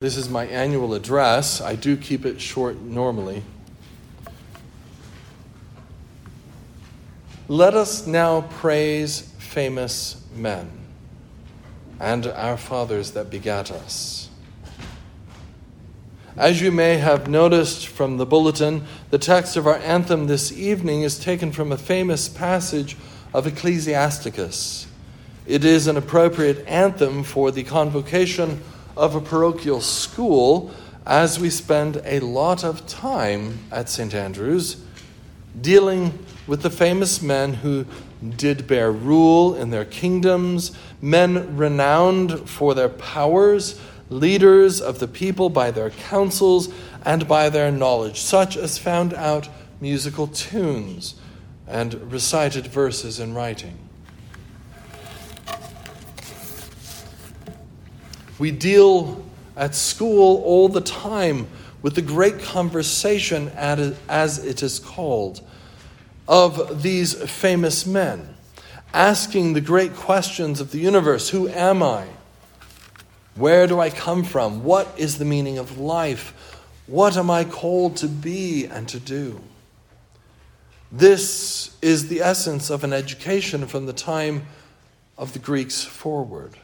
[0.00, 1.60] This is my annual address.
[1.60, 3.42] I do keep it short normally.
[7.48, 10.70] Let us now praise famous men
[12.00, 14.30] and our fathers that begat us.
[16.34, 21.02] As you may have noticed from the bulletin, the text of our anthem this evening
[21.02, 22.96] is taken from a famous passage
[23.34, 24.86] of Ecclesiasticus.
[25.46, 28.62] It is an appropriate anthem for the convocation
[29.00, 30.70] of a parochial school
[31.06, 34.12] as we spend a lot of time at St.
[34.12, 34.76] Andrew's
[35.58, 37.86] dealing with the famous men who
[38.36, 45.48] did bear rule in their kingdoms, men renowned for their powers, leaders of the people
[45.48, 46.68] by their counsels
[47.02, 49.48] and by their knowledge, such as found out
[49.80, 51.14] musical tunes
[51.66, 53.78] and recited verses in writing.
[58.40, 59.22] We deal
[59.54, 61.46] at school all the time
[61.82, 65.42] with the great conversation, as it is called,
[66.26, 68.34] of these famous men,
[68.94, 72.06] asking the great questions of the universe Who am I?
[73.34, 74.64] Where do I come from?
[74.64, 76.64] What is the meaning of life?
[76.86, 79.38] What am I called to be and to do?
[80.90, 84.46] This is the essence of an education from the time
[85.18, 86.56] of the Greeks forward.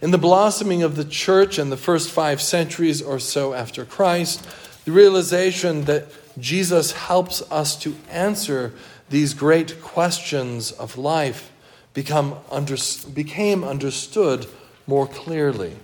[0.00, 4.46] In the blossoming of the church in the first five centuries or so after Christ,
[4.84, 6.06] the realization that
[6.38, 8.72] Jesus helps us to answer
[9.10, 11.52] these great questions of life
[11.94, 12.76] become under,
[13.12, 14.46] became understood
[14.86, 15.76] more clearly.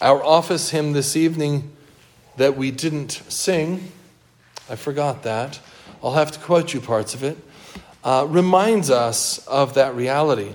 [0.00, 1.70] Our office hymn this evening
[2.36, 3.92] that we didn't sing,
[4.68, 5.60] I forgot that.
[6.02, 7.38] I'll have to quote you parts of it,
[8.02, 10.54] uh, reminds us of that reality.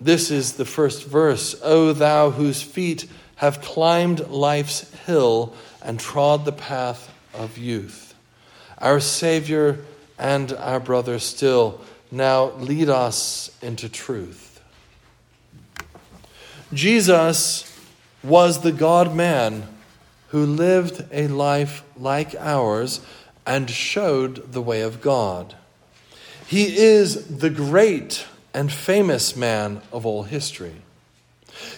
[0.00, 3.06] This is the first verse O thou whose feet
[3.36, 8.14] have climbed life's hill and trod the path of youth.
[8.78, 9.84] Our Savior
[10.18, 11.80] and our brother still
[12.10, 14.62] now lead us into truth.
[16.72, 17.66] Jesus
[18.22, 19.66] was the God man
[20.28, 23.00] who lived a life like ours
[23.46, 25.56] and showed the way of God.
[26.46, 30.82] He is the great and famous man of all history.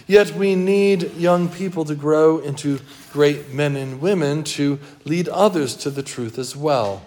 [0.07, 2.79] Yet we need young people to grow into
[3.11, 7.05] great men and women to lead others to the truth as well.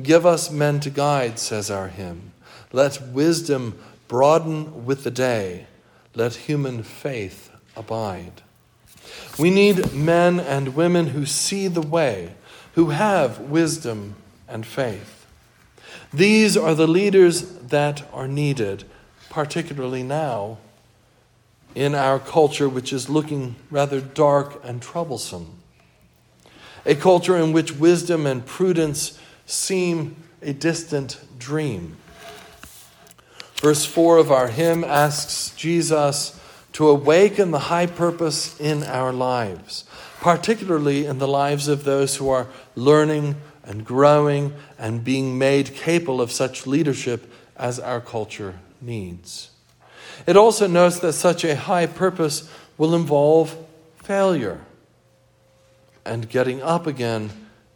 [0.00, 2.32] Give us men to guide, says our hymn.
[2.72, 5.66] Let wisdom broaden with the day.
[6.14, 8.42] Let human faith abide.
[9.38, 12.34] We need men and women who see the way,
[12.74, 14.16] who have wisdom
[14.48, 15.26] and faith.
[16.12, 18.84] These are the leaders that are needed
[19.30, 20.58] particularly now
[21.74, 25.58] in our culture, which is looking rather dark and troublesome.
[26.86, 31.96] A culture in which wisdom and prudence seem a distant dream.
[33.56, 36.40] Verse 4 of our hymn asks Jesus
[36.72, 39.84] to awaken the high purpose in our lives,
[40.20, 42.46] particularly in the lives of those who are
[42.76, 49.50] learning and growing and being made capable of such leadership as our culture needs.
[50.26, 53.56] It also notes that such a high purpose will involve
[53.96, 54.60] failure
[56.04, 57.30] and getting up again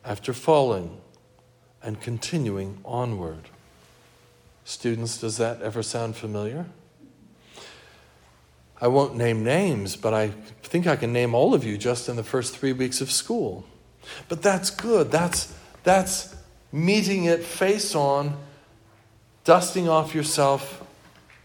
[0.04, 1.00] after falling
[1.82, 3.48] and continuing onward.
[4.64, 6.66] Students, does that ever sound familiar?
[8.80, 10.28] I won't name names, but I
[10.62, 13.64] think I can name all of you just in the first three weeks of school.
[14.28, 15.10] But that's good.
[15.10, 16.34] That's, that's
[16.72, 18.36] meeting it face on,
[19.44, 20.81] dusting off yourself,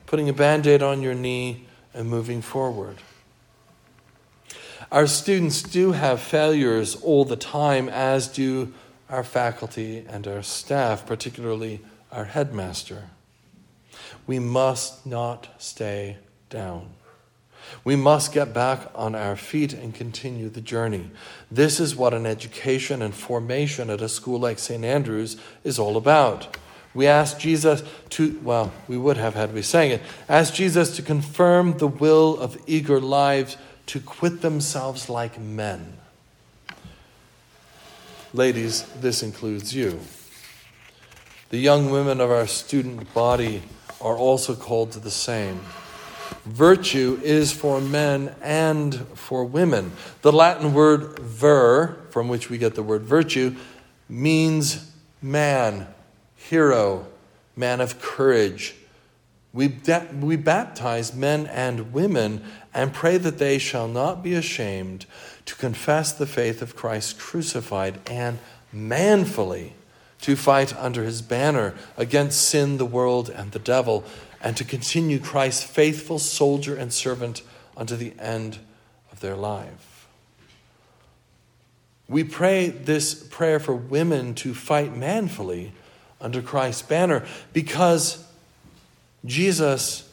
[0.07, 2.97] putting a band aid on your knee, and moving forward.
[4.91, 8.73] Our students do have failures all the time, as do
[9.09, 11.81] our faculty and our staff, particularly
[12.11, 13.09] our headmaster.
[14.27, 16.17] We must not stay
[16.49, 16.91] down.
[17.83, 21.09] We must get back on our feet and continue the journey.
[21.51, 24.85] This is what an education and formation at a school like St.
[24.85, 26.55] Andrew's is all about.
[26.97, 31.03] We ask Jesus to, well, we would have had we sang it, ask Jesus to
[31.03, 33.55] confirm the will of eager lives
[33.85, 35.93] to quit themselves like men.
[38.33, 39.99] Ladies, this includes you.
[41.51, 43.61] The young women of our student body
[44.01, 45.59] are also called to the same.
[46.45, 49.91] Virtue is for men and for women.
[50.23, 53.55] The Latin word vir, from which we get the word virtue,
[54.09, 54.91] means
[55.21, 55.85] man,
[56.37, 57.05] hero,
[57.55, 58.75] man of courage.
[59.53, 59.75] We,
[60.19, 62.43] we baptize men and women
[62.73, 65.05] and pray that they shall not be ashamed
[65.45, 68.39] to confess the faith of Christ crucified and
[68.71, 69.73] manfully
[70.21, 74.03] to fight under his banner against sin, the world, and the devil,
[74.41, 77.41] and to continue Christ's faithful soldier and servant
[77.75, 78.59] unto the end
[79.11, 80.07] of their life.
[82.09, 85.73] We pray this prayer for women to fight manfully
[86.19, 88.25] under Christ's banner because
[89.25, 90.09] Jesus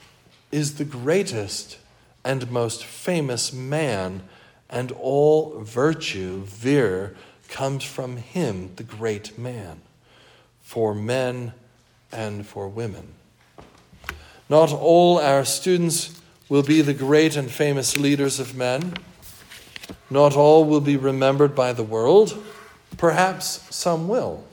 [0.51, 1.79] is the greatest
[2.25, 4.23] and most famous man,
[4.71, 7.15] and all virtue, vir,
[7.49, 9.81] comes from him, the great man,
[10.63, 11.53] for men
[12.11, 13.09] and for women.
[14.49, 18.95] Not all our students will be the great and famous leaders of men.
[20.11, 22.43] Not all will be remembered by the world.
[22.97, 24.45] Perhaps some will.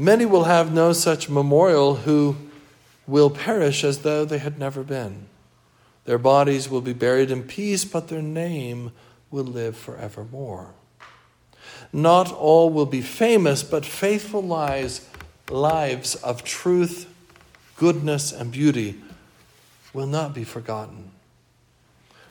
[0.00, 2.34] Many will have no such memorial who
[3.06, 5.26] will perish as though they had never been.
[6.06, 8.92] Their bodies will be buried in peace, but their name
[9.30, 10.72] will live forevermore.
[11.92, 15.06] Not all will be famous, but faithful lives,
[15.50, 17.06] lives of truth,
[17.76, 19.02] goodness, and beauty
[19.92, 21.10] will not be forgotten.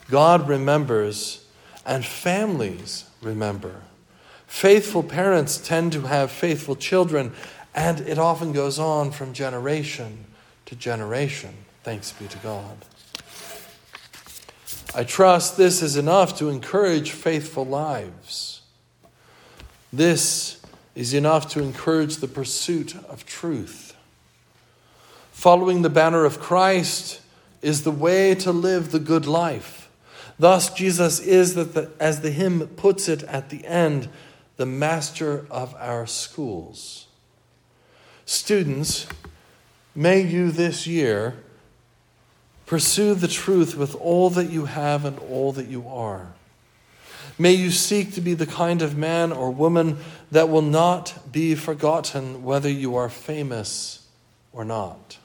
[0.09, 1.45] God remembers,
[1.85, 3.83] and families remember.
[4.47, 7.31] Faithful parents tend to have faithful children,
[7.73, 10.25] and it often goes on from generation
[10.65, 11.53] to generation.
[11.83, 12.77] Thanks be to God.
[14.95, 18.61] I trust this is enough to encourage faithful lives.
[19.93, 20.61] This
[20.95, 23.95] is enough to encourage the pursuit of truth.
[25.31, 27.21] Following the banner of Christ
[27.61, 29.89] is the way to live the good life.
[30.37, 34.09] Thus, Jesus is, the, as the hymn puts it at the end,
[34.57, 37.07] the master of our schools.
[38.29, 39.07] Students,
[39.95, 41.35] may you this year
[42.69, 46.27] Pursue the truth with all that you have and all that you are.
[47.39, 49.97] May you seek to be the kind of man or woman
[50.29, 54.05] that will not be forgotten whether you are famous
[54.53, 55.17] or not.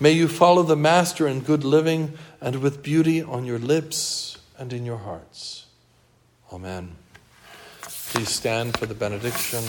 [0.00, 4.72] May you follow the Master in good living and with beauty on your lips and
[4.72, 5.66] in your hearts.
[6.52, 6.96] Amen.
[7.82, 9.62] Please stand for the benediction.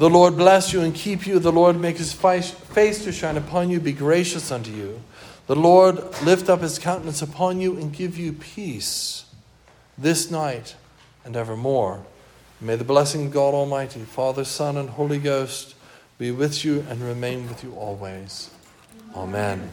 [0.00, 1.38] The Lord bless you and keep you.
[1.38, 5.02] The Lord make his face to shine upon you, be gracious unto you.
[5.46, 9.26] The Lord lift up his countenance upon you and give you peace
[9.98, 10.74] this night
[11.22, 12.02] and evermore.
[12.62, 15.74] May the blessing of God Almighty, Father, Son, and Holy Ghost
[16.16, 18.48] be with you and remain with you always.
[19.14, 19.68] Amen.